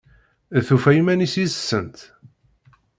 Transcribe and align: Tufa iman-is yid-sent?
Tufa 0.67 0.91
iman-is 0.99 1.35
yid-sent? 1.39 1.97